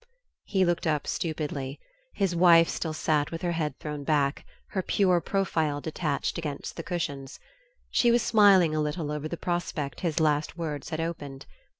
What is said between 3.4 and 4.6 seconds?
her head thrown back,